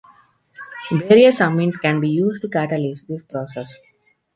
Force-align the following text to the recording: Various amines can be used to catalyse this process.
Various 0.91 1.41
amines 1.41 1.79
can 1.79 1.99
be 2.01 2.09
used 2.09 2.41
to 2.41 2.47
catalyse 2.47 3.05
this 3.05 3.21
process. 3.21 3.77